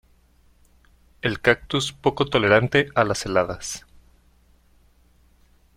El 1.21 1.39
cactus 1.41 1.93
poco 1.93 2.25
tolerante 2.25 2.89
a 2.95 3.03
las 3.03 3.27
heladas. 3.27 3.85